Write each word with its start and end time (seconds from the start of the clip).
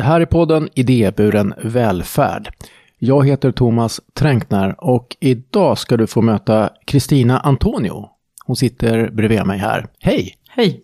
Det 0.00 0.04
här 0.04 0.20
är 0.20 0.26
podden 0.26 0.68
Idéburen 0.74 1.54
välfärd. 1.62 2.54
Jag 2.98 3.26
heter 3.26 3.52
Thomas 3.52 4.00
Tränknar 4.12 4.84
och 4.84 5.16
idag 5.20 5.78
ska 5.78 5.96
du 5.96 6.06
få 6.06 6.22
möta 6.22 6.70
Kristina 6.84 7.40
Antonio. 7.40 8.08
Hon 8.44 8.56
sitter 8.56 9.10
bredvid 9.10 9.46
mig 9.46 9.58
här. 9.58 9.86
Hej! 9.98 10.36
Hej! 10.48 10.82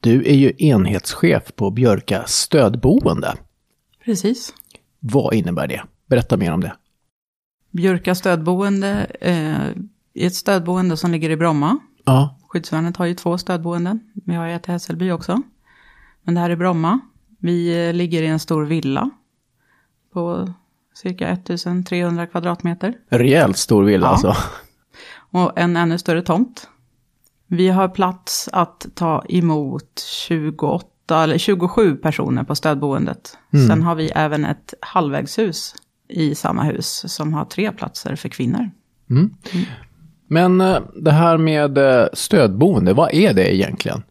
Du 0.00 0.24
är 0.24 0.34
ju 0.34 0.52
enhetschef 0.58 1.42
på 1.56 1.70
Björka 1.70 2.24
stödboende. 2.26 3.34
Precis. 4.04 4.54
Vad 5.00 5.34
innebär 5.34 5.66
det? 5.66 5.82
Berätta 6.06 6.36
mer 6.36 6.52
om 6.52 6.60
det. 6.60 6.76
Björka 7.70 8.14
stödboende 8.14 9.06
eh, 9.20 9.60
är 10.14 10.26
ett 10.26 10.34
stödboende 10.34 10.96
som 10.96 11.10
ligger 11.10 11.30
i 11.30 11.36
Bromma. 11.36 11.78
Ja. 12.04 12.38
Skyddsvärnet 12.48 12.96
har 12.96 13.06
ju 13.06 13.14
två 13.14 13.38
stödboenden. 13.38 14.00
Vi 14.14 14.34
har 14.34 14.48
ett 14.48 14.68
i 14.68 14.72
Hässelby 14.72 15.10
också. 15.10 15.42
Men 16.22 16.34
det 16.34 16.40
här 16.40 16.50
är 16.50 16.56
Bromma. 16.56 17.00
Vi 17.46 17.88
eh, 17.88 17.94
ligger 17.94 18.22
i 18.22 18.26
en 18.26 18.38
stor 18.38 18.64
villa 18.64 19.10
på 20.12 20.52
cirka 20.94 21.28
1300 21.28 22.26
kvadratmeter. 22.26 22.94
Rejält 23.08 23.56
stor 23.56 23.84
villa 23.84 24.06
Ja. 24.06 24.10
alltså. 24.10 24.36
Och 25.32 25.58
en 25.58 25.76
ännu 25.76 25.98
större 25.98 26.22
tomt. 26.22 26.68
Vi 27.46 27.68
har 27.68 27.88
plats 27.88 28.48
att 28.52 28.86
ta 28.94 29.24
emot 29.28 30.04
28 30.26 31.22
eller 31.22 31.38
27 31.38 31.96
personer 31.96 32.44
på 32.44 32.54
stödboendet. 32.54 33.38
Sen 33.68 33.82
har 33.82 33.94
vi 33.94 34.06
även 34.14 34.44
ett 34.44 34.74
halvvägshus 34.80 35.74
i 36.08 36.34
samma 36.34 36.62
hus 36.62 37.04
som 37.14 37.34
har 37.34 37.44
tre 37.44 37.72
platser 37.72 38.16
för 38.16 38.28
kvinnor. 38.28 38.70
Men 40.28 40.60
eh, 40.60 40.78
det 41.02 41.12
här 41.12 41.38
med 41.38 41.78
eh, 41.78 42.06
stödboende, 42.12 42.92
vad 42.92 43.14
är 43.14 43.34
det 43.34 43.54
egentligen? 43.54 44.02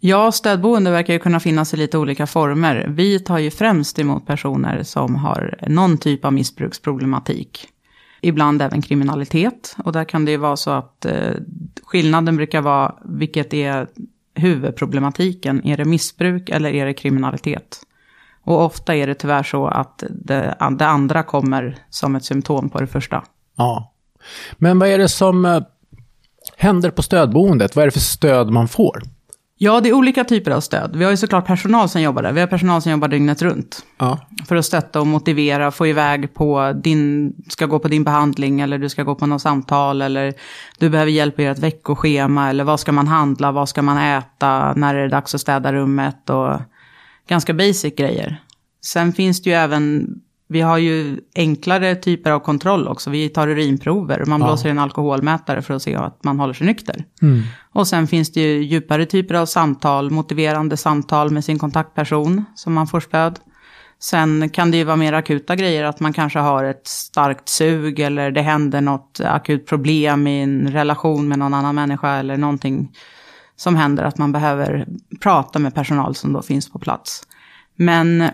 Ja, 0.00 0.32
stödboende 0.32 0.90
verkar 0.90 1.12
ju 1.12 1.18
kunna 1.18 1.40
finnas 1.40 1.74
i 1.74 1.76
lite 1.76 1.98
olika 1.98 2.26
former. 2.26 2.86
Vi 2.88 3.20
tar 3.20 3.38
ju 3.38 3.50
främst 3.50 3.98
emot 3.98 4.26
personer 4.26 4.82
som 4.82 5.14
har 5.14 5.58
någon 5.68 5.98
typ 5.98 6.24
av 6.24 6.32
missbruksproblematik. 6.32 7.68
Ibland 8.20 8.62
även 8.62 8.82
kriminalitet. 8.82 9.76
Och 9.84 9.92
där 9.92 10.04
kan 10.04 10.24
det 10.24 10.30
ju 10.30 10.36
vara 10.36 10.56
så 10.56 10.70
att 10.70 11.04
eh, 11.04 11.34
skillnaden 11.84 12.36
brukar 12.36 12.60
vara 12.60 12.94
vilket 13.04 13.54
är 13.54 13.88
huvudproblematiken. 14.34 15.66
Är 15.66 15.76
det 15.76 15.84
missbruk 15.84 16.48
eller 16.48 16.70
är 16.70 16.86
det 16.86 16.94
kriminalitet? 16.94 17.78
Och 18.42 18.64
ofta 18.64 18.94
är 18.94 19.06
det 19.06 19.14
tyvärr 19.14 19.42
så 19.42 19.66
att 19.66 20.04
det, 20.10 20.56
det 20.78 20.86
andra 20.86 21.22
kommer 21.22 21.78
som 21.90 22.16
ett 22.16 22.24
symptom 22.24 22.68
på 22.70 22.80
det 22.80 22.86
första. 22.86 23.24
Ja. 23.56 23.92
Men 24.56 24.78
vad 24.78 24.88
är 24.88 24.98
det 24.98 25.08
som 25.08 25.44
eh, 25.44 25.62
händer 26.56 26.90
på 26.90 27.02
stödboendet? 27.02 27.76
Vad 27.76 27.82
är 27.82 27.86
det 27.86 27.92
för 27.92 28.00
stöd 28.00 28.50
man 28.50 28.68
får? 28.68 29.02
Ja, 29.58 29.80
det 29.80 29.88
är 29.88 29.92
olika 29.92 30.24
typer 30.24 30.50
av 30.50 30.60
stöd. 30.60 30.96
Vi 30.96 31.04
har 31.04 31.10
ju 31.10 31.16
såklart 31.16 31.46
personal 31.46 31.88
som 31.88 32.02
jobbar 32.02 32.22
där. 32.22 32.32
Vi 32.32 32.40
har 32.40 32.46
personal 32.46 32.82
som 32.82 32.92
jobbar 32.92 33.08
dygnet 33.08 33.42
runt. 33.42 33.84
Ja. 33.98 34.18
För 34.48 34.56
att 34.56 34.64
stötta 34.64 35.00
och 35.00 35.06
motivera, 35.06 35.70
få 35.70 35.86
iväg 35.86 36.34
på 36.34 36.72
din, 36.82 37.32
ska 37.48 37.66
gå 37.66 37.78
på 37.78 37.88
din 37.88 38.04
behandling 38.04 38.60
eller 38.60 38.78
du 38.78 38.88
ska 38.88 39.02
gå 39.02 39.14
på 39.14 39.26
något 39.26 39.42
samtal 39.42 40.02
eller 40.02 40.34
du 40.78 40.88
behöver 40.88 41.10
hjälp 41.12 41.38
göra 41.38 41.52
ett 41.52 41.58
veckoschema 41.58 42.50
eller 42.50 42.64
vad 42.64 42.80
ska 42.80 42.92
man 42.92 43.08
handla, 43.08 43.52
vad 43.52 43.68
ska 43.68 43.82
man 43.82 43.98
äta, 43.98 44.72
när 44.74 44.94
är 44.94 45.02
det 45.02 45.08
dags 45.08 45.34
att 45.34 45.40
städa 45.40 45.72
rummet 45.72 46.30
och 46.30 46.60
ganska 47.28 47.54
basic 47.54 47.94
grejer. 47.96 48.42
Sen 48.84 49.12
finns 49.12 49.42
det 49.42 49.50
ju 49.50 49.56
även, 49.56 50.06
vi 50.48 50.60
har 50.60 50.78
ju 50.78 51.20
enklare 51.34 51.94
typer 51.94 52.30
av 52.30 52.40
kontroll 52.40 52.88
också. 52.88 53.10
Vi 53.10 53.28
tar 53.28 53.48
urinprover, 53.48 54.24
man 54.26 54.40
blåser 54.40 54.68
i 54.68 54.70
en 54.70 54.78
alkoholmätare 54.78 55.62
för 55.62 55.74
att 55.74 55.82
se 55.82 55.94
att 55.94 56.24
man 56.24 56.40
håller 56.40 56.54
sig 56.54 56.66
nykter. 56.66 57.04
Och 57.72 57.88
sen 57.88 58.06
finns 58.06 58.32
det 58.32 58.40
ju 58.40 58.62
djupare 58.64 59.06
typer 59.06 59.34
av 59.34 59.46
samtal, 59.46 60.10
motiverande 60.10 60.76
samtal 60.76 61.30
med 61.30 61.44
sin 61.44 61.58
kontaktperson 61.58 62.44
som 62.54 62.72
man 62.72 62.86
får 62.86 63.00
stöd. 63.00 63.38
Sen 63.98 64.48
kan 64.48 64.70
det 64.70 64.76
ju 64.76 64.84
vara 64.84 64.96
mer 64.96 65.12
akuta 65.12 65.56
grejer, 65.56 65.84
att 65.84 66.00
man 66.00 66.12
kanske 66.12 66.38
har 66.38 66.64
ett 66.64 66.86
starkt 66.86 67.48
sug 67.48 68.00
eller 68.00 68.30
det 68.30 68.42
händer 68.42 68.80
något 68.80 69.20
akut 69.20 69.66
problem 69.66 70.26
i 70.26 70.42
en 70.42 70.72
relation 70.72 71.28
med 71.28 71.38
någon 71.38 71.54
annan 71.54 71.74
människa 71.74 72.14
eller 72.14 72.36
någonting 72.36 72.92
som 73.56 73.76
händer 73.76 74.04
att 74.04 74.18
man 74.18 74.32
behöver 74.32 74.86
prata 75.20 75.58
med 75.58 75.74
personal 75.74 76.14
som 76.14 76.32
då 76.32 76.42
finns 76.42 76.70
på 76.70 76.78
plats. 76.78 77.22
Men 77.76 78.30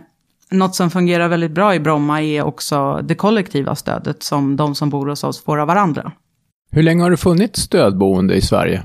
något 0.52 0.74
som 0.74 0.90
fungerar 0.90 1.28
väldigt 1.28 1.50
bra 1.50 1.74
i 1.74 1.80
Bromma 1.80 2.22
är 2.22 2.42
också 2.42 3.00
det 3.02 3.14
kollektiva 3.14 3.74
stödet 3.74 4.22
som 4.22 4.56
de 4.56 4.74
som 4.74 4.90
bor 4.90 5.06
hos 5.06 5.24
oss 5.24 5.44
får 5.44 5.58
av 5.58 5.66
varandra. 5.66 6.12
Hur 6.70 6.82
länge 6.82 7.02
har 7.02 7.10
det 7.10 7.16
funnits 7.16 7.60
stödboende 7.60 8.34
i 8.34 8.40
Sverige? 8.40 8.82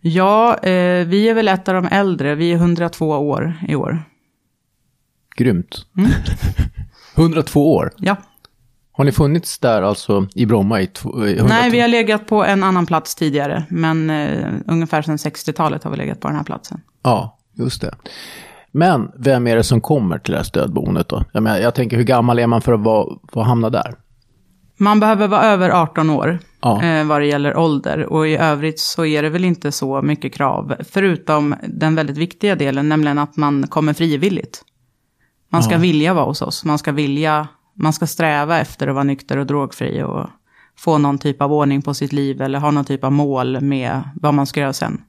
Ja, 0.00 0.58
eh, 0.58 1.06
vi 1.06 1.28
är 1.28 1.34
väl 1.34 1.48
ett 1.48 1.68
av 1.68 1.74
de 1.74 1.86
äldre, 1.86 2.34
vi 2.34 2.52
är 2.52 2.56
102 2.56 3.08
år 3.08 3.54
i 3.68 3.74
år. 3.74 4.02
Grymt. 5.36 5.86
102 7.16 7.74
år. 7.74 7.92
Ja. 7.98 8.16
Har 8.92 9.04
ni 9.04 9.12
funnits 9.12 9.58
där 9.58 9.82
alltså 9.82 10.26
i 10.34 10.46
Bromma 10.46 10.80
i 10.80 10.84
102? 10.84 11.46
Nej, 11.48 11.70
vi 11.70 11.80
har 11.80 11.88
legat 11.88 12.26
på 12.26 12.44
en 12.44 12.62
annan 12.62 12.86
plats 12.86 13.14
tidigare, 13.14 13.64
men 13.68 14.10
eh, 14.10 14.52
ungefär 14.66 15.02
sedan 15.02 15.16
60-talet 15.16 15.84
har 15.84 15.90
vi 15.90 15.96
legat 15.96 16.20
på 16.20 16.28
den 16.28 16.36
här 16.36 16.44
platsen. 16.44 16.80
Ja, 17.02 17.38
just 17.52 17.80
det. 17.80 17.94
Men 18.76 19.10
vem 19.18 19.46
är 19.46 19.56
det 19.56 19.64
som 19.64 19.80
kommer 19.80 20.18
till 20.18 20.32
det 20.32 20.36
här 20.38 20.44
stödboendet 20.44 21.08
då? 21.08 21.24
Jag, 21.32 21.42
menar, 21.42 21.58
jag 21.58 21.74
tänker 21.74 21.96
hur 21.96 22.04
gammal 22.04 22.38
är 22.38 22.46
man 22.46 22.60
för 22.60 22.72
att, 22.72 22.80
vara, 22.80 23.18
för 23.32 23.40
att 23.40 23.46
hamna 23.46 23.70
där? 23.70 23.94
Man 24.76 25.00
behöver 25.00 25.28
vara 25.28 25.42
över 25.42 25.70
18 25.70 26.10
år 26.10 26.38
Ja. 26.60 26.82
eh, 26.82 27.06
vad 27.06 27.20
det 27.20 27.26
gäller 27.26 27.56
ålder. 27.56 28.06
Och 28.06 28.28
i 28.28 28.36
övrigt 28.36 28.80
så 28.80 29.04
är 29.04 29.22
det 29.22 29.28
väl 29.28 29.44
inte 29.44 29.72
så 29.72 30.02
mycket 30.02 30.34
krav. 30.34 30.74
Förutom 30.90 31.54
den 31.68 31.94
väldigt 31.94 32.16
viktiga 32.18 32.56
delen, 32.56 32.88
nämligen 32.88 33.18
att 33.18 33.36
man 33.36 33.66
kommer 33.66 33.92
frivilligt. 33.92 34.62
Man 35.48 35.62
ska 35.62 35.78
vilja 35.78 36.14
vara 36.14 36.24
hos 36.24 36.42
oss. 36.42 36.64
Man 36.64 36.78
ska 36.78 36.92
vilja, 36.92 37.48
man 37.74 37.92
ska 37.92 38.06
sträva 38.06 38.58
efter 38.60 38.88
att 38.88 38.94
vara 38.94 39.04
nykter 39.04 39.36
och 39.38 39.46
drogfri. 39.46 40.02
Och 40.02 40.26
få 40.78 40.98
någon 40.98 41.18
typ 41.18 41.42
av 41.42 41.52
ordning 41.52 41.82
på 41.82 41.94
sitt 41.94 42.12
liv. 42.12 42.42
Eller 42.42 42.58
ha 42.58 42.70
någon 42.70 42.84
typ 42.84 43.04
av 43.04 43.12
mål 43.12 43.60
med 43.60 44.02
vad 44.14 44.34
man 44.34 44.46
ska 44.46 44.60
göra 44.60 44.72
sen. 44.72 45.00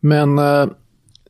Men 0.00 0.38
eh, 0.38 0.66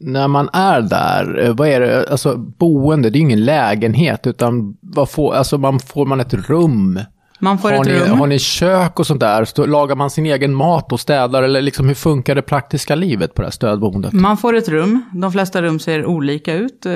när 0.01 0.29
man 0.29 0.49
är 0.53 0.81
där, 0.81 1.45
eh, 1.45 1.55
vad 1.55 1.69
är 1.69 1.81
det, 1.81 2.11
alltså 2.11 2.37
boende, 2.37 3.11
det 3.11 3.17
är 3.17 3.21
ju 3.21 3.27
ingen 3.27 3.45
lägenhet 3.45 4.27
utan 4.27 4.77
vad 4.81 5.11
får, 5.11 5.35
alltså 5.35 5.59
man, 5.59 5.81
får 5.81 6.07
man 6.07 6.21
ett 6.21 6.35
rum? 6.35 7.01
Man 7.43 7.59
får 7.59 7.71
har, 7.71 7.77
ett 7.77 7.87
ni, 7.87 7.99
rum. 7.99 8.19
har 8.19 8.27
ni 8.27 8.39
kök 8.39 8.99
och 8.99 9.07
sånt 9.07 9.21
där? 9.21 9.45
Så 9.45 9.67
lagar 9.67 9.97
man 9.97 10.11
sin 10.11 10.27
egen 10.27 10.55
mat 10.55 10.93
och 10.93 11.01
städar 11.01 11.43
eller 11.43 11.63
liksom 11.63 11.89
hur 11.89 11.95
funkar 11.95 12.35
det 12.35 12.43
praktiska 12.43 12.95
livet 12.95 13.35
på 13.35 13.43
det 13.43 13.47
här 13.47 13.53
stödboendet? 13.53 14.13
Man 14.13 14.37
får 14.37 14.57
ett 14.57 14.69
rum. 14.69 15.03
De 15.13 15.33
flesta 15.33 15.63
rum 15.63 15.79
ser 15.79 16.07
olika 16.07 16.55
ut. 16.55 16.87
Eh, 16.87 16.93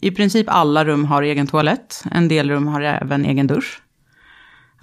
I 0.00 0.10
princip 0.10 0.46
alla 0.50 0.84
rum 0.84 1.04
har 1.04 1.22
egen 1.22 1.46
toalett. 1.46 2.04
En 2.12 2.28
del 2.28 2.50
rum 2.50 2.66
har 2.66 2.80
även 2.80 3.24
egen 3.24 3.46
dusch. 3.46 3.81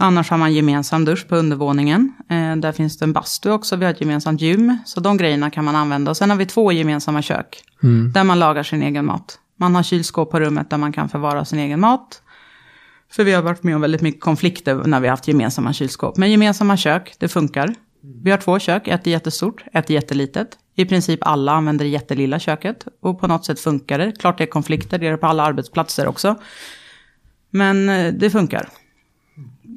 Annars 0.02 0.30
har 0.30 0.38
man 0.38 0.54
gemensam 0.54 1.06
dusch 1.06 1.28
på 1.28 1.36
undervåningen. 1.36 2.14
Eh, 2.30 2.56
Där 2.56 2.72
finns 2.72 2.98
det 2.98 3.06
en 3.06 3.14
bastu 3.14 3.52
också. 3.52 3.76
Vi 3.76 3.86
har 3.86 3.92
ett 3.92 4.02
gemensamt 4.02 4.42
gym. 4.42 4.78
Så 4.86 5.00
de 5.00 5.18
grejerna 5.18 5.50
kan 5.50 5.66
man 5.66 5.76
använda. 5.76 6.12
Och 6.12 6.18
sen 6.18 6.30
har 6.30 6.38
vi 6.38 6.46
två 6.46 6.72
gemensamma 6.72 7.22
kök. 7.22 7.64
Där 8.14 8.24
man 8.24 8.40
lagar 8.40 8.64
sin 8.64 8.84
egen 8.84 9.06
mat. 9.06 9.40
Man 9.60 9.76
har 9.76 9.84
kylskåp 9.84 10.32
på 10.32 10.40
rummet 10.40 10.70
där 10.70 10.78
man 10.78 10.92
kan 10.94 11.10
förvara 11.10 11.46
sin 11.46 11.60
egen 11.60 11.80
mat. 11.80 12.22
För 13.12 13.24
vi 13.24 13.32
har 13.34 13.42
varit 13.42 13.64
med 13.64 13.76
om 13.76 13.82
väldigt 13.82 14.02
mycket 14.02 14.22
konflikter 14.22 14.76
när 14.76 15.00
vi 15.00 15.08
har 15.08 15.14
haft 15.14 15.28
gemensamma 15.28 15.74
kylskåp. 15.74 16.18
Men 16.18 16.32
gemensamma 16.32 16.78
kök, 16.78 17.16
det 17.20 17.28
funkar. 17.28 17.76
Vi 18.24 18.32
har 18.32 18.38
två 18.38 18.60
kök, 18.60 18.88
ett 18.88 19.08
är 19.08 19.12
jättestort, 19.12 19.64
ett 19.74 19.90
är 19.90 19.94
jättelitet. 19.94 20.48
I 20.76 20.86
princip 20.86 21.20
alla 21.22 21.52
använder 21.52 21.86
det 21.86 21.90
jättelilla 21.92 22.40
köket. 22.40 22.88
Och 23.02 23.20
på 23.20 23.28
något 23.28 23.46
sätt 23.46 23.60
funkar 23.60 23.98
det. 24.00 24.12
Klart 24.20 24.38
det 24.38 24.44
är 24.44 24.48
konflikter, 24.48 24.98
det 25.00 25.08
är 25.08 25.12
det 25.12 25.18
på 25.18 25.28
alla 25.28 25.44
arbetsplatser 25.44 26.08
också. 26.08 26.36
Men 27.50 27.90
eh, 27.90 28.14
det 28.14 28.30
funkar. 28.30 28.70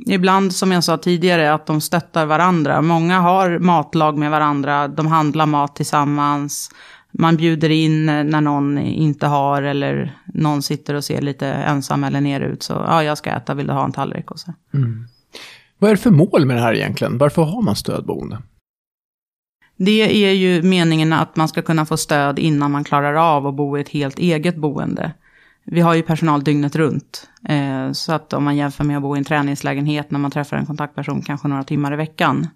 Ibland, 0.06 0.54
som 0.54 0.72
jag 0.72 0.84
sa 0.84 0.96
tidigare, 0.96 1.54
att 1.54 1.66
de 1.66 1.80
stöttar 1.80 2.26
varandra. 2.26 2.82
Många 2.82 3.20
har 3.20 3.58
matlag 3.58 4.18
med 4.18 4.30
varandra, 4.30 4.88
de 4.88 5.06
handlar 5.06 5.46
mat 5.46 5.76
tillsammans. 5.76 6.70
Man 7.12 7.36
bjuder 7.36 7.70
in 7.70 8.06
när 8.06 8.40
någon 8.40 8.78
inte 8.78 9.26
har 9.26 9.62
eller 9.62 10.18
någon 10.34 10.62
sitter 10.62 10.94
och 10.94 11.04
ser 11.04 11.22
lite 11.22 11.46
ensam 11.46 12.04
eller 12.04 12.20
ner 12.20 12.40
ut. 12.40 12.62
Så 12.62 12.72
ja, 12.72 13.02
jag 13.02 13.18
ska 13.18 13.30
äta, 13.30 13.54
vill 13.54 13.66
du 13.66 13.72
ha 13.72 13.84
en 13.84 13.92
tallrik? 13.92 14.30
Och 14.30 14.38
så. 14.38 14.54
Vad 15.78 15.90
är 15.90 15.94
det 15.94 16.00
för 16.00 16.10
mål 16.10 16.46
med 16.46 16.56
det 16.56 16.62
här 16.62 16.74
egentligen? 16.74 17.18
Varför 17.18 17.42
har 17.42 17.62
man 17.62 17.76
stödboende? 17.76 18.38
Det 19.76 20.26
är 20.26 20.32
ju 20.32 20.62
meningen 20.62 21.12
att 21.12 21.36
man 21.36 21.48
ska 21.48 21.62
kunna 21.62 21.86
få 21.86 21.96
stöd 21.96 22.38
innan 22.38 22.70
man 22.70 22.84
klarar 22.84 23.14
av 23.14 23.46
att 23.46 23.54
bo 23.54 23.78
i 23.78 23.80
ett 23.80 23.88
helt 23.88 24.18
eget 24.18 24.56
boende. 24.56 25.12
Vi 25.64 25.80
har 25.80 25.94
ju 25.94 26.02
personal 26.02 26.44
dygnet 26.44 26.76
runt. 26.76 27.28
Eh, 27.48 27.92
så 27.92 28.12
att 28.12 28.32
om 28.32 28.44
man 28.44 28.56
jämför 28.56 28.84
med 28.84 28.96
att 28.96 29.02
bo 29.02 29.16
i 29.16 29.18
en 29.18 29.24
träningslägenhet 29.24 30.10
när 30.10 30.18
man 30.18 30.30
träffar 30.30 30.56
en 30.56 30.66
kontaktperson 30.66 31.22
kanske 31.22 31.48
några 31.48 31.64
timmar 31.64 31.92
i 31.92 31.96
veckan. 31.96 32.46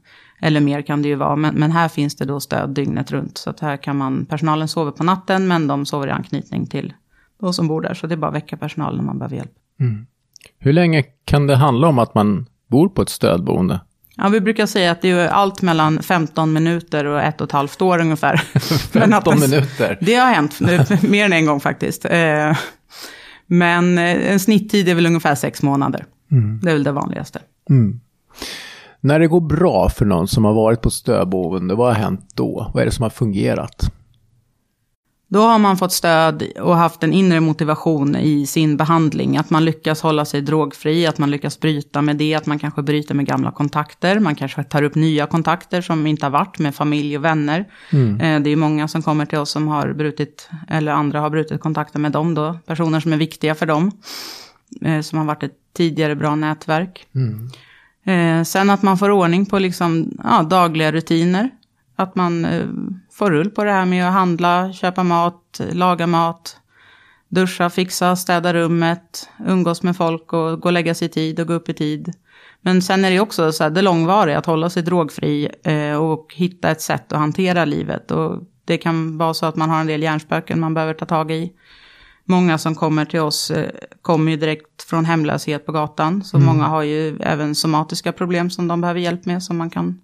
Eller 0.40 0.60
mer 0.60 0.82
kan 0.82 1.02
det 1.02 1.08
ju 1.08 1.14
vara. 1.14 1.36
Men, 1.36 1.54
men 1.54 1.72
här 1.72 1.88
finns 1.88 2.16
det 2.16 2.24
då 2.24 2.40
stöd 2.40 2.70
dygnet 2.70 3.10
runt. 3.10 3.38
Så 3.38 3.50
att 3.50 3.60
här 3.60 3.76
kan 3.76 3.96
man, 3.96 4.26
personalen 4.26 4.68
sover 4.68 4.90
på 4.92 5.04
natten 5.04 5.48
men 5.48 5.66
de 5.66 5.86
sover 5.86 6.08
i 6.08 6.10
anknytning 6.10 6.66
till 6.66 6.92
de 7.40 7.52
som 7.52 7.68
bor 7.68 7.80
där. 7.80 7.94
Så 7.94 8.06
det 8.06 8.14
är 8.14 8.16
bara 8.16 8.28
att 8.28 8.34
väcka 8.34 8.56
personalen 8.56 8.96
när 8.96 9.04
man 9.04 9.18
behöver 9.18 9.36
hjälp. 9.36 9.52
Hur 10.58 10.72
länge 10.72 11.02
kan 11.24 11.46
det 11.46 11.56
handla 11.56 11.88
om 11.88 11.98
att 11.98 12.14
man 12.14 12.46
bor 12.66 12.88
på 12.88 13.02
ett 13.02 13.08
stödboende? 13.08 13.80
Ja, 14.16 14.28
vi 14.28 14.40
brukar 14.40 14.66
säga 14.66 14.90
att 14.90 15.02
det 15.02 15.10
är 15.10 15.28
allt 15.28 15.62
mellan 15.62 16.02
15 16.02 16.52
minuter 16.52 17.04
och 17.04 17.22
ett 17.22 17.40
och 17.40 17.46
ett 17.46 17.52
halvt 17.52 17.82
år 17.82 18.00
ungefär. 18.00 18.36
15 18.92 19.40
minuter? 19.40 19.98
Det 20.00 20.14
har 20.14 20.32
hänt, 20.32 20.60
mer 21.02 21.24
än 21.24 21.32
en 21.32 21.46
gång 21.46 21.60
faktiskt. 21.60 22.04
Eh, 22.04 22.56
men 23.46 23.98
eh, 23.98 24.32
en 24.32 24.40
snitttid 24.40 24.88
är 24.88 24.94
väl 24.94 25.06
ungefär 25.06 25.34
sex 25.34 25.62
månader. 25.62 26.04
Mm. 26.30 26.60
Det 26.62 26.70
är 26.70 26.74
väl 26.74 26.84
det 26.84 26.92
vanligaste. 26.92 27.40
Mm. 27.70 28.00
När 29.00 29.18
det 29.18 29.26
går 29.26 29.40
bra 29.40 29.88
för 29.88 30.04
någon 30.04 30.28
som 30.28 30.44
har 30.44 30.54
varit 30.54 30.80
på 30.80 30.90
stödboende, 30.90 31.74
vad 31.74 31.86
har 31.86 31.94
hänt 31.94 32.28
då? 32.34 32.70
Vad 32.74 32.80
är 32.82 32.86
det 32.86 32.92
som 32.92 33.02
har 33.02 33.10
fungerat? 33.10 33.92
Då 35.28 35.40
har 35.40 35.58
man 35.58 35.76
fått 35.76 35.92
stöd 35.92 36.42
och 36.60 36.76
haft 36.76 37.02
en 37.02 37.12
inre 37.12 37.40
motivation 37.40 38.16
i 38.16 38.46
sin 38.46 38.76
behandling. 38.76 39.36
Att 39.36 39.50
man 39.50 39.64
lyckas 39.64 40.00
hålla 40.00 40.24
sig 40.24 40.40
drogfri, 40.40 41.06
att 41.06 41.18
man 41.18 41.30
lyckas 41.30 41.60
bryta 41.60 42.02
med 42.02 42.16
det, 42.16 42.34
att 42.34 42.46
man 42.46 42.58
kanske 42.58 42.82
bryter 42.82 43.14
med 43.14 43.26
gamla 43.26 43.50
kontakter. 43.50 44.20
Man 44.20 44.34
kanske 44.34 44.64
tar 44.64 44.82
upp 44.82 44.94
nya 44.94 45.26
kontakter 45.26 45.80
som 45.80 46.06
inte 46.06 46.26
har 46.26 46.30
varit 46.30 46.58
med 46.58 46.74
familj 46.74 47.16
och 47.16 47.24
vänner. 47.24 47.64
Mm. 47.92 48.20
Eh, 48.20 48.42
det 48.42 48.50
är 48.50 48.56
många 48.56 48.88
som 48.88 49.02
kommer 49.02 49.26
till 49.26 49.38
oss 49.38 49.50
som 49.50 49.68
har 49.68 49.92
brutit, 49.92 50.50
eller 50.68 50.92
andra 50.92 51.20
har 51.20 51.30
brutit 51.30 51.60
kontakter 51.60 51.98
med 51.98 52.12
dem 52.12 52.34
då. 52.34 52.58
Personer 52.66 53.00
som 53.00 53.12
är 53.12 53.16
viktiga 53.16 53.54
för 53.54 53.66
dem. 53.66 53.90
Eh, 54.80 55.00
som 55.00 55.18
har 55.18 55.26
varit 55.26 55.42
ett 55.42 55.56
tidigare 55.76 56.16
bra 56.16 56.34
nätverk. 56.34 57.06
Mm. 57.14 57.50
Eh, 58.04 58.44
sen 58.44 58.70
att 58.70 58.82
man 58.82 58.98
får 58.98 59.10
ordning 59.10 59.46
på 59.46 59.58
liksom, 59.58 60.18
ja, 60.24 60.42
dagliga 60.42 60.92
rutiner. 60.92 61.50
Att 61.96 62.14
man 62.14 62.46
får 63.18 63.30
rull 63.30 63.50
på 63.50 63.64
det 63.64 63.70
här 63.70 63.86
med 63.86 64.08
att 64.08 64.12
handla, 64.12 64.72
köpa 64.72 65.02
mat, 65.02 65.60
laga 65.72 66.06
mat, 66.06 66.56
duscha, 67.28 67.70
fixa, 67.70 68.16
städa 68.16 68.54
rummet, 68.54 69.28
umgås 69.46 69.82
med 69.82 69.96
folk 69.96 70.32
och 70.32 70.60
gå 70.60 70.68
och 70.68 70.72
lägga 70.72 70.94
sig 70.94 71.06
i 71.06 71.10
tid 71.10 71.40
och 71.40 71.46
gå 71.46 71.52
upp 71.52 71.68
i 71.68 71.74
tid. 71.74 72.12
Men 72.60 72.82
sen 72.82 73.04
är 73.04 73.10
det 73.10 73.20
också 73.20 73.52
så 73.52 73.64
här, 73.64 73.70
det 73.70 73.82
långvariga, 73.82 74.38
att 74.38 74.46
hålla 74.46 74.70
sig 74.70 74.82
drogfri 74.82 75.48
eh, 75.64 75.96
och 75.96 76.34
hitta 76.36 76.70
ett 76.70 76.80
sätt 76.80 77.12
att 77.12 77.18
hantera 77.18 77.64
livet. 77.64 78.10
Och 78.10 78.42
det 78.64 78.78
kan 78.78 79.18
vara 79.18 79.34
så 79.34 79.46
att 79.46 79.56
man 79.56 79.70
har 79.70 79.80
en 79.80 79.86
del 79.86 80.02
hjärnspöken 80.02 80.60
man 80.60 80.74
behöver 80.74 80.94
ta 80.94 81.06
tag 81.06 81.30
i. 81.30 81.52
Många 82.24 82.58
som 82.58 82.74
kommer 82.74 83.04
till 83.04 83.20
oss 83.20 83.50
eh, 83.50 83.70
kommer 84.02 84.30
ju 84.30 84.36
direkt 84.36 84.82
från 84.82 85.04
hemlöshet 85.04 85.66
på 85.66 85.72
gatan. 85.72 86.24
Så 86.24 86.36
mm. 86.36 86.46
många 86.46 86.64
har 86.64 86.82
ju 86.82 87.18
även 87.20 87.54
somatiska 87.54 88.12
problem 88.12 88.50
som 88.50 88.68
de 88.68 88.80
behöver 88.80 89.00
hjälp 89.00 89.26
med. 89.26 89.42
Som 89.42 89.56
man 89.56 89.70
kan, 89.70 90.00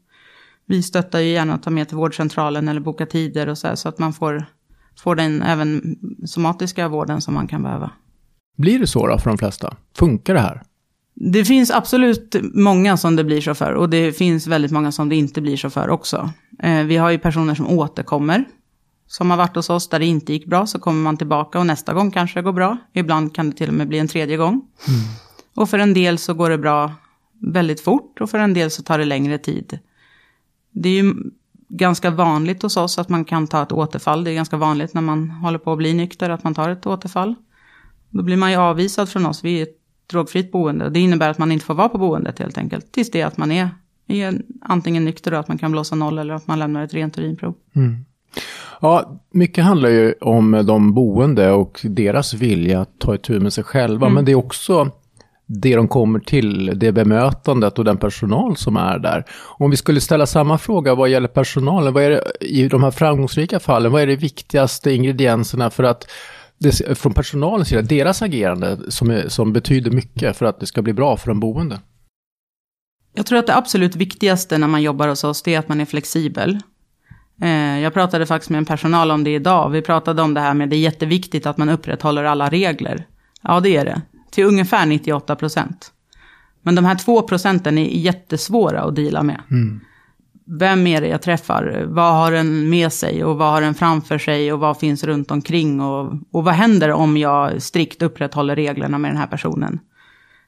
vi 0.67 0.83
stöttar 0.83 1.21
ju 1.21 1.29
gärna 1.29 1.55
att 1.55 1.63
ta 1.63 1.71
med 1.71 1.89
till 1.89 1.97
vårdcentralen 1.97 2.69
eller 2.69 2.81
boka 2.81 3.07
tider 3.07 3.49
och 3.49 3.59
så 3.59 3.67
här, 3.67 3.75
Så 3.75 3.89
att 3.89 3.99
man 3.99 4.13
får, 4.13 4.45
får 5.03 5.15
den 5.15 5.43
även 5.43 5.97
somatiska 6.27 6.89
vården 6.89 7.21
som 7.21 7.35
man 7.35 7.47
kan 7.47 7.63
behöva. 7.63 7.91
Blir 8.57 8.79
det 8.79 8.87
så 8.87 9.07
då 9.07 9.19
för 9.19 9.31
de 9.31 9.39
flesta? 9.39 9.77
Funkar 9.97 10.35
det 10.35 10.41
här? 10.41 10.63
Det 11.15 11.45
finns 11.45 11.71
absolut 11.71 12.37
många 12.55 12.97
som 12.97 13.17
det 13.17 13.25
blir 13.25 13.41
så 13.41 13.55
för. 13.55 13.73
Och 13.73 13.91
det 13.91 14.13
finns 14.13 14.47
väldigt 14.47 14.73
många 14.73 14.93
som 14.93 15.09
det 15.09 15.17
inte 15.17 15.41
blir 15.41 15.57
så 15.57 15.71
för 15.71 15.91
också. 15.91 16.31
Eh, 16.59 16.85
vi 16.85 16.97
har 16.97 17.11
ju 17.11 17.19
personer 17.19 17.55
som 17.55 17.69
återkommer 17.69 18.45
som 19.13 19.31
har 19.31 19.37
varit 19.37 19.57
hos 19.57 19.71
oss 19.71 19.89
där 19.89 19.99
det 19.99 20.07
inte 20.07 20.33
gick 20.33 20.47
bra 20.47 20.67
så 20.67 20.79
kommer 20.79 21.03
man 21.03 21.17
tillbaka 21.17 21.59
och 21.59 21.67
nästa 21.67 21.95
gång 21.95 22.11
kanske 22.11 22.39
det 22.39 22.43
går 22.43 22.53
bra. 22.53 22.77
Ibland 22.93 23.35
kan 23.35 23.51
det 23.51 23.57
till 23.57 23.69
och 23.69 23.75
med 23.75 23.89
bli 23.89 23.99
en 23.99 24.09
tredje 24.09 24.37
gång. 24.37 24.53
Mm. 24.53 25.01
Och 25.55 25.71
för 25.71 25.79
en 25.79 25.95
del 25.95 26.19
så 26.19 26.35
går 26.35 26.51
det 26.51 26.59
bra 26.59 26.93
väldigt 27.41 27.81
fort 27.81 28.21
och 28.21 28.31
för 28.31 28.39
en 28.39 28.55
del 28.55 28.71
så 28.71 28.83
tar 28.83 28.99
det 28.99 29.05
längre 29.05 29.39
tid. 29.39 29.79
Det 30.73 30.89
är 30.89 31.03
ju 31.03 31.15
ganska 31.69 32.11
vanligt 32.11 32.63
hos 32.63 32.77
oss 32.77 32.99
att 32.99 33.09
man 33.09 33.25
kan 33.25 33.47
ta 33.47 33.63
ett 33.63 33.73
återfall. 33.73 34.25
Det 34.25 34.31
är 34.31 34.35
ganska 34.35 34.57
vanligt 34.57 34.95
när 34.95 35.03
man 35.03 35.31
håller 35.31 35.59
på 35.59 35.73
att 35.73 35.79
bli 35.79 35.95
nykter 35.95 36.31
att 36.31 36.45
man 36.45 36.55
tar 36.55 36.69
ett 36.69 36.87
återfall. 36.87 37.35
Då 38.11 38.23
blir 38.23 38.37
man 38.37 38.51
ju 38.51 38.57
avvisad 38.57 39.09
från 39.09 39.27
oss. 39.27 39.45
Vi 39.45 39.59
är 39.59 39.63
ett 39.63 39.77
drogfritt 40.07 40.53
boende. 40.53 40.91
Det 40.91 41.01
innebär 41.01 41.31
att 41.31 41.39
man 41.39 41.53
inte 41.53 41.65
får 41.65 41.75
vara 41.75 41.89
på 41.89 41.99
boendet 41.99 42.39
helt 42.39 42.59
enkelt. 42.59 42.93
Tills 42.93 43.11
det 43.11 43.23
att 43.23 43.37
man 43.37 43.53
är, 43.53 43.69
är 44.07 44.43
antingen 44.61 45.05
nykter 45.05 45.33
och 45.33 45.41
att 45.41 45.49
man 45.49 45.59
kan 45.59 45.73
blåsa 45.73 45.95
noll 45.95 46.19
eller 46.19 46.35
att 46.35 46.47
man 46.47 46.59
lämnar 46.59 46.85
ett 46.85 46.95
rent 46.95 47.19
urinprov. 47.19 47.55
Mm. 47.75 48.05
Ja, 48.81 49.21
mycket 49.31 49.65
handlar 49.65 49.89
ju 49.89 50.15
om 50.21 50.63
de 50.67 50.95
boende 50.95 51.53
och 51.53 51.81
deras 51.85 52.35
vilja 52.35 52.81
att 52.81 52.99
ta 52.99 53.15
itu 53.15 53.41
med 53.41 53.53
sig 53.53 53.65
själva. 53.65 54.07
Mm. 54.07 54.15
Men 54.15 54.25
det 54.25 54.33
är 54.33 54.37
också 54.37 54.91
det 55.47 55.77
de 55.77 55.89
kommer 55.89 56.19
till, 56.19 56.79
det 56.79 56.93
bemötandet 56.93 57.79
och 57.79 57.85
den 57.85 57.97
personal 57.97 58.57
som 58.57 58.77
är 58.77 58.99
där. 58.99 59.25
Om 59.59 59.71
vi 59.71 59.77
skulle 59.77 60.01
ställa 60.01 60.27
samma 60.27 60.59
fråga 60.59 60.95
vad 60.95 61.09
gäller 61.09 61.29
personalen, 61.29 61.93
vad 61.93 62.03
är 62.03 62.11
det, 62.11 62.23
i 62.41 62.69
de 62.69 62.83
här 62.83 62.91
framgångsrika 62.91 63.61
fallen, 63.61 63.93
vad 63.93 64.03
är 64.03 64.07
de 64.07 64.17
viktigaste 64.17 64.93
ingredienserna 64.93 65.71
för 65.71 65.85
att 65.85 66.11
det, 66.59 66.99
från 66.99 67.15
personalens 67.15 67.69
sida, 67.69 67.83
deras 67.83 68.23
agerande 68.23 68.79
som, 68.89 69.11
är, 69.11 69.29
som 69.29 69.53
betyder 69.53 69.91
mycket 69.91 70.37
för 70.37 70.47
att 70.47 70.61
det 70.61 70.67
ska 70.67 70.83
bli 70.83 70.93
bra 70.93 71.17
för 71.17 71.29
de 71.29 71.41
boende? 71.41 71.81
Jag 73.15 73.27
tror 73.27 73.39
att 73.39 73.47
det 73.47 73.57
absolut 73.57 73.97
viktigaste 73.97 74.59
när 74.59 74.69
man 74.69 74.83
jobbar 74.83 75.09
hos 75.09 75.25
oss, 75.25 75.43
det 75.43 75.55
är 75.55 75.59
att 75.59 75.69
man 75.69 75.81
är 75.81 75.85
flexibel. 75.85 76.59
Eh, 77.43 77.81
jag 77.81 77.95
pratade 77.95 78.27
faktiskt 78.27 78.51
med 78.51 78.59
en 78.59 78.65
personal 78.65 79.11
om 79.11 79.25
det 79.25 79.35
idag. 79.35 79.71
Vi 79.71 79.83
pratade 79.83 80.23
om 80.23 80.35
det 80.35 80.41
här 80.41 80.55
med 80.55 80.69
det 80.69 80.77
är 80.77 80.81
jätteviktigt 80.81 81.47
att 81.47 81.57
man 81.57 81.69
upprätthåller 81.69 82.25
alla 82.25 82.49
regler. 82.49 83.07
Ja, 83.43 83.61
det 83.61 83.77
är 83.77 83.85
det. 83.85 84.03
Till 84.33 84.45
ungefär 84.45 84.87
98 84.87 85.37
procent. 85.37 85.93
Men 86.63 86.75
de 86.75 86.85
här 86.85 86.95
två 86.95 87.23
procenten 87.23 87.79
är 87.79 87.85
jättesvåra 87.85 88.83
att 88.83 88.97
dela 88.97 89.23
med. 89.23 89.41
Mm. 89.51 89.81
Vem 90.59 90.87
är 90.87 91.01
det 91.01 91.09
jag 91.09 91.23
träffar? 91.23 91.85
Vad 91.89 92.13
har 92.15 92.33
den 92.33 92.71
med 92.71 92.93
sig 92.93 93.25
och 93.25 93.39
vad 93.39 93.53
har 93.53 93.61
den 93.61 93.75
framför 93.75 94.19
sig 94.19 94.53
och 94.53 94.59
vad 94.59 94.79
finns 94.79 95.05
runt 95.05 95.31
omkring? 95.31 95.81
Och, 95.81 96.13
och 96.33 96.45
vad 96.45 96.55
händer 96.55 96.93
om 96.93 97.17
jag 97.17 97.63
strikt 97.63 98.03
upprätthåller 98.03 98.57
reglerna 98.57 98.99
med 98.99 99.11
den 99.11 99.19
här 99.19 99.27
personen? 99.27 99.79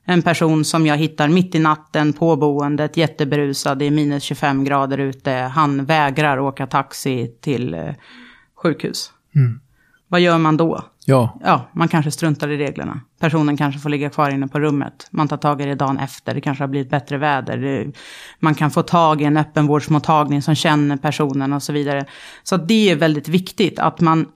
En 0.07 0.23
person 0.23 0.65
som 0.65 0.87
jag 0.87 0.97
hittar 0.97 1.29
mitt 1.29 1.55
i 1.55 1.59
natten 1.59 2.13
på 2.13 2.37
boendet, 2.37 2.97
jätteberusad, 2.97 3.79
det 3.79 3.85
är 3.85 3.91
minus 3.91 4.23
25 4.23 4.65
grader 4.65 4.99
ute. 4.99 5.33
Han 5.33 5.85
vägrar 5.85 6.39
åka 6.39 6.67
taxi 6.67 7.37
till 7.41 7.75
eh, 7.75 7.95
sjukhus. 8.55 9.13
Mm. 9.35 9.61
Vad 10.09 10.21
gör 10.21 10.39
man 10.39 10.57
då? 10.57 10.85
Ja. 11.07 11.39
ja, 11.45 11.69
man 11.73 11.89
kanske 11.89 12.11
struntar 12.11 12.49
i 12.49 12.57
reglerna. 12.57 13.01
Personen 13.21 13.57
kanske 13.57 13.81
får 13.81 13.89
ligga 13.89 14.11
kvar 14.11 14.31
inne 14.31 14.49
på 14.49 14.61
rummet. 14.61 15.09
Man 15.11 15.29
tar 15.29 15.37
tag 15.37 15.61
i 15.61 15.65
det 15.65 15.75
dagen 15.75 15.99
efter. 15.99 16.35
Det 16.35 16.41
kanske 16.41 16.63
har 16.65 16.69
blivit 16.69 16.91
bättre 16.91 17.19
väder. 17.19 17.93
Man 18.39 18.55
kan 18.55 18.71
få 18.71 18.83
tag 18.83 19.23
i 19.23 19.25
en 19.25 19.37
öppenvårdsmottagning 19.37 20.43
som 20.43 20.55
känner 20.55 20.97
personen 20.97 21.53
och 21.53 21.63
så 21.63 21.73
vidare. 21.73 22.05
Så 22.43 22.57
det 22.57 22.91
är 22.91 22.97
väldigt 22.97 23.29
viktigt 23.29 23.79
att 23.79 24.01
man 24.01 24.27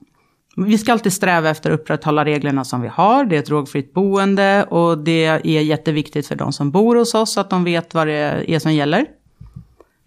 vi 0.57 0.77
ska 0.77 0.91
alltid 0.91 1.13
sträva 1.13 1.49
efter 1.49 1.71
att 1.71 1.79
upprätthålla 1.79 2.25
reglerna 2.25 2.63
som 2.63 2.81
vi 2.81 2.87
har. 2.87 3.25
Det 3.25 3.35
är 3.35 3.39
ett 3.39 3.45
drogfritt 3.45 3.93
boende 3.93 4.63
och 4.63 4.97
det 4.97 5.25
är 5.25 5.45
jätteviktigt 5.45 6.27
för 6.27 6.35
de 6.35 6.53
som 6.53 6.71
bor 6.71 6.95
hos 6.95 7.13
oss 7.15 7.37
att 7.37 7.49
de 7.49 7.63
vet 7.63 7.93
vad 7.93 8.07
det 8.07 8.43
är 8.47 8.59
som 8.59 8.73
gäller. 8.73 9.05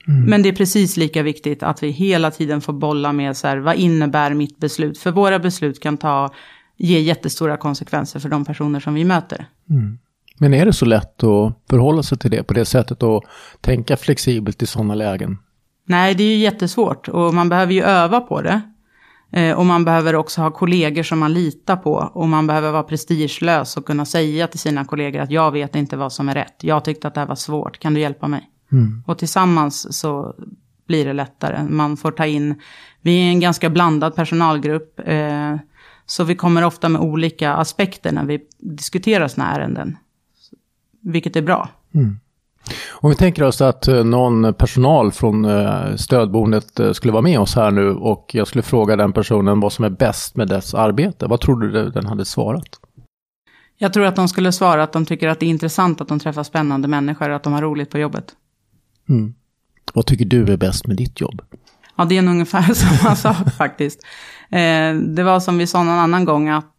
Mm. 0.09 0.25
Men 0.25 0.43
det 0.43 0.49
är 0.49 0.53
precis 0.53 0.97
lika 0.97 1.23
viktigt 1.23 1.63
att 1.63 1.83
vi 1.83 1.91
hela 1.91 2.31
tiden 2.31 2.61
får 2.61 2.73
bolla 2.73 3.13
med 3.13 3.37
så 3.37 3.47
här, 3.47 3.57
vad 3.57 3.77
innebär 3.77 4.35
mitt 4.35 4.59
beslut? 4.59 4.99
För 4.99 5.11
våra 5.11 5.39
beslut 5.39 5.81
kan 5.81 5.97
ta, 5.97 6.35
ge 6.77 7.01
jättestora 7.01 7.57
konsekvenser 7.57 8.21
för 8.21 8.29
de 8.29 8.45
personer 8.45 8.81
som 8.81 8.95
vi 8.95 9.05
möter. 9.05 9.47
Mm. 9.71 9.99
Men 10.39 10.55
är 10.55 10.67
det 10.67 10.73
så 10.73 10.85
lätt 10.85 11.23
att 11.25 11.59
förhålla 11.71 12.03
sig 12.03 12.19
till 12.19 12.31
det 12.31 12.43
på 12.43 12.55
det 12.55 12.65
sättet 12.65 13.03
och 13.03 13.25
tänka 13.61 13.97
flexibelt 13.97 14.63
i 14.63 14.67
sådana 14.67 14.95
lägen? 14.95 15.39
Nej, 15.87 16.15
det 16.15 16.25
är 16.25 16.29
ju 16.29 16.37
jättesvårt 16.37 17.09
och 17.09 17.35
man 17.35 17.49
behöver 17.49 17.73
ju 17.73 17.83
öva 17.83 18.21
på 18.21 18.43
det. 18.43 18.61
Eh, 19.33 19.59
och 19.59 19.67
man 19.67 19.85
behöver 19.85 20.15
också 20.15 20.41
ha 20.41 20.51
kollegor 20.51 21.03
som 21.03 21.19
man 21.19 21.33
litar 21.33 21.77
på. 21.77 21.93
Och 21.93 22.29
man 22.29 22.47
behöver 22.47 22.71
vara 22.71 22.83
prestigelös 22.83 23.77
och 23.77 23.87
kunna 23.87 24.05
säga 24.05 24.47
till 24.47 24.61
sina 24.61 24.85
kollegor 24.85 25.21
att 25.21 25.31
jag 25.31 25.51
vet 25.51 25.75
inte 25.75 25.97
vad 25.97 26.13
som 26.13 26.29
är 26.29 26.35
rätt. 26.35 26.55
Jag 26.61 26.85
tyckte 26.85 27.09
att 27.09 27.15
det 27.15 27.21
här 27.21 27.29
var 27.29 27.35
svårt, 27.35 27.79
kan 27.79 27.95
du 27.95 28.01
hjälpa 28.01 28.29
mig? 28.29 28.52
Mm. 28.73 29.03
Och 29.07 29.19
tillsammans 29.19 29.99
så 29.99 30.35
blir 30.87 31.05
det 31.05 31.13
lättare. 31.13 31.63
Man 31.63 31.97
får 31.97 32.13
ta 32.13 32.27
in, 32.27 32.55
vi 33.01 33.19
är 33.19 33.25
en 33.25 33.41
ganska 33.41 33.71
blandad 33.71 34.15
personalgrupp. 34.15 35.01
Eh, 35.05 35.57
så 36.07 36.25
vi 36.25 36.35
kommer 36.35 36.65
ofta 36.65 36.89
med 36.89 37.01
olika 37.01 37.53
aspekter 37.53 38.13
när 38.13 38.25
vi 38.25 38.41
diskuterar 38.59 39.29
sådana 39.29 39.55
ärenden. 39.55 39.97
Vilket 41.01 41.37
är 41.37 41.43
bra. 41.43 41.69
Mm. 41.95 42.19
Om 42.91 43.11
vi 43.11 43.17
tänker 43.17 43.43
oss 43.43 43.61
att 43.61 43.89
eh, 43.89 44.05
någon 44.05 44.55
personal 44.55 45.13
från 45.13 45.45
eh, 45.45 45.97
stödboendet 45.97 46.81
eh, 46.81 46.93
skulle 46.93 47.13
vara 47.13 47.23
med 47.23 47.41
oss 47.41 47.55
här 47.55 47.71
nu 47.71 47.91
och 47.91 48.31
jag 48.35 48.47
skulle 48.47 48.63
fråga 48.63 48.97
den 48.97 49.13
personen 49.13 49.61
vad 49.61 49.73
som 49.73 49.85
är 49.85 49.91
bäst 49.91 50.37
med 50.37 50.49
dess 50.49 50.75
arbete. 50.75 51.27
Vad 51.27 51.41
tror 51.41 51.61
du 51.61 51.91
den 51.91 52.07
hade 52.07 52.25
svarat? 52.25 52.69
Jag 53.79 53.93
tror 53.93 54.05
att 54.05 54.17
de 54.17 54.29
skulle 54.29 54.53
svara 54.53 54.83
att 54.83 54.93
de 54.93 55.07
tycker 55.07 55.29
att 55.29 55.41
det 55.41 55.47
är 55.47 55.51
intressant 55.51 56.01
att 56.01 56.09
de 56.09 56.19
träffar 56.19 56.43
spännande 56.43 56.89
människor 56.89 57.31
och 57.31 57.37
att 57.37 57.43
de 57.43 57.53
har 57.53 57.63
roligt 57.63 57.91
på 57.91 57.99
jobbet. 57.99 58.25
Mm. 59.09 59.35
Vad 59.95 60.07
tycker 60.07 60.25
du 60.25 60.53
är 60.53 60.57
bäst 60.57 60.87
med 60.87 60.97
ditt 60.97 61.21
jobb? 61.21 61.43
Ja, 61.97 62.05
det 62.05 62.19
är 62.19 62.23
nog 62.23 62.33
ungefär 62.33 62.75
samma 62.75 63.17
sak 63.17 63.55
faktiskt. 63.59 64.01
Eh, 64.51 64.95
det 64.95 65.23
var 65.23 65.41
som 65.41 65.59
vi 65.59 65.67
sa 65.67 65.83
någon 65.83 65.99
annan 65.99 66.25
gång 66.25 66.49
att 66.49 66.73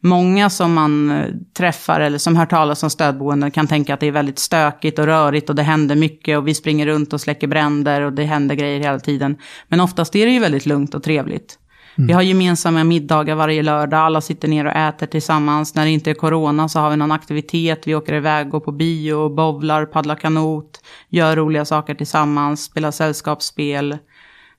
många 0.00 0.50
som 0.50 0.74
man 0.74 1.10
eh, 1.10 1.26
träffar 1.56 2.00
eller 2.00 2.18
som 2.18 2.36
hör 2.36 2.46
talas 2.46 2.82
om 2.82 2.90
stödboenden 2.90 3.50
kan 3.50 3.66
tänka 3.66 3.94
att 3.94 4.00
det 4.00 4.06
är 4.06 4.12
väldigt 4.12 4.38
stökigt 4.38 4.98
och 4.98 5.06
rörigt 5.06 5.50
och 5.50 5.56
det 5.56 5.62
händer 5.62 5.96
mycket 5.96 6.38
och 6.38 6.48
vi 6.48 6.54
springer 6.54 6.86
runt 6.86 7.12
och 7.12 7.20
släcker 7.20 7.46
bränder 7.46 8.02
och 8.02 8.12
det 8.12 8.24
händer 8.24 8.54
grejer 8.54 8.80
hela 8.80 9.00
tiden. 9.00 9.36
Men 9.68 9.80
oftast 9.80 10.16
är 10.16 10.26
det 10.26 10.32
ju 10.32 10.40
väldigt 10.40 10.66
lugnt 10.66 10.94
och 10.94 11.02
trevligt. 11.02 11.58
Mm. 11.98 12.06
Vi 12.06 12.12
har 12.12 12.22
gemensamma 12.22 12.84
middagar 12.84 13.34
varje 13.34 13.62
lördag, 13.62 14.00
alla 14.00 14.20
sitter 14.20 14.48
ner 14.48 14.64
och 14.64 14.72
äter 14.72 15.06
tillsammans. 15.06 15.74
När 15.74 15.84
det 15.84 15.90
inte 15.90 16.10
är 16.10 16.14
corona 16.14 16.68
så 16.68 16.78
har 16.78 16.90
vi 16.90 16.96
någon 16.96 17.12
aktivitet, 17.12 17.86
vi 17.86 17.94
åker 17.94 18.14
iväg, 18.14 18.48
går 18.48 18.60
på 18.60 18.72
bio, 18.72 19.28
bowlar, 19.28 19.86
paddlar 19.86 20.16
kanot, 20.16 20.80
gör 21.08 21.36
roliga 21.36 21.64
saker 21.64 21.94
tillsammans, 21.94 22.64
spelar 22.64 22.90
sällskapsspel. 22.90 23.98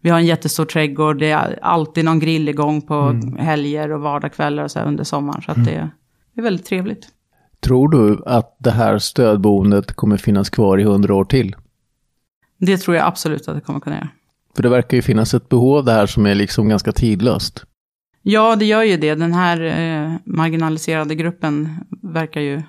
Vi 0.02 0.10
har 0.10 0.20
en 0.20 0.26
jättestor 0.26 0.66
trädgård, 0.66 1.20
det 1.20 1.32
är 1.32 1.60
alltid 1.62 2.06
någon 2.06 2.20
grill 2.20 2.50
igång 2.50 2.82
på 2.82 2.94
mm. 2.94 3.38
helger 3.38 3.92
och 3.92 4.02
vardagskvällar 4.02 4.64
och 4.64 4.72
så 4.72 4.80
under 4.80 5.04
sommaren. 5.04 5.42
Så 5.42 5.52
mm. 5.52 5.66
det, 5.66 5.90
det 6.34 6.42
är 6.42 6.44
väldigt 6.44 6.66
trevligt. 6.66 7.08
Tror 7.60 7.90
du 7.90 8.24
att 8.26 8.56
det 8.60 8.72
här 8.72 8.98
stödboendet 8.98 9.94
kommer 9.94 10.18
finnas 10.18 10.50
kvar 10.50 10.78
i 10.78 10.84
hundra 10.84 11.16
år 11.16 11.26
till? 11.26 11.56
Det 12.58 12.78
tror 12.78 12.98
jag 12.98 13.08
absolut 13.08 13.48
att 13.48 13.56
det 13.56 13.62
kommer 13.62 13.80
kunna 13.80 13.96
göra. 13.96 14.10
För 14.56 14.64
det 14.64 14.70
verkar 14.70 14.98
ju 14.98 15.02
finnas 15.02 15.34
ett 15.34 15.50
behov 15.50 15.78
av 15.78 15.86
det 15.86 15.92
här 15.92 16.06
som 16.06 16.26
är 16.26 16.36
liksom 16.36 16.70
ganska 16.70 16.92
tidlöst. 16.92 17.64
Ja, 18.22 18.56
det 18.56 18.66
gör 18.66 18.84
ju 18.84 18.98
det. 18.98 19.16
Den 19.16 19.34
här 19.34 19.62
eh, 19.62 20.14
marginaliserade 20.26 21.16
gruppen 21.16 21.78
verkar 22.02 22.42
ju 22.42 22.62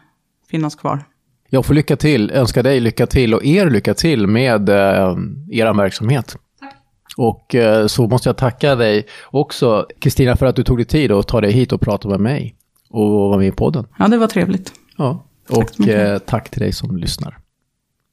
finnas 0.51 0.75
kvar. 0.75 1.05
Jag 1.49 1.67
får 1.67 1.75
lycka 1.75 1.97
till, 1.97 2.31
önskar 2.31 2.63
dig 2.63 2.81
lycka 2.81 3.07
till 3.07 3.35
och 3.35 3.45
er 3.45 3.71
lycka 3.71 3.95
till 3.95 4.27
med 4.27 4.69
eh, 4.69 5.17
er 5.51 5.77
verksamhet. 5.77 6.37
Tack. 6.61 6.75
Och 7.17 7.55
eh, 7.55 7.87
så 7.87 8.07
måste 8.07 8.29
jag 8.29 8.37
tacka 8.37 8.75
dig 8.75 9.07
också, 9.25 9.87
Kristina, 9.99 10.37
för 10.37 10.47
att 10.47 10.57
du 10.57 10.65
tog 10.65 10.79
dig 10.79 10.85
tid 10.85 11.13
att 11.13 11.29
ta 11.29 11.41
dig 11.41 11.53
hit 11.53 11.73
och 11.73 11.81
prata 11.81 12.09
med 12.09 12.21
mig 12.21 12.57
och 12.91 13.11
vara 13.11 13.39
med 13.39 13.47
i 13.47 13.53
podden. 13.53 13.87
Ja, 13.99 14.09
det 14.09 14.17
var 14.17 14.27
trevligt. 14.27 14.73
Ja, 14.97 15.25
och 15.49 15.73
tack, 15.73 15.89
eh, 15.89 16.19
tack 16.19 16.51
till 16.51 16.61
dig 16.61 16.73
som 16.73 16.97
lyssnar. 16.97 17.39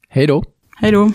Hej 0.08 0.26
då. 0.26 0.44
Hej 0.80 0.92
då. 0.92 1.12